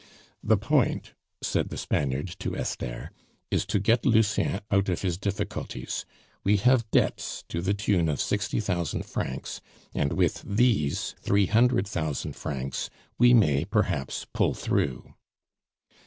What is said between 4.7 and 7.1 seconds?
out of his difficulties. We have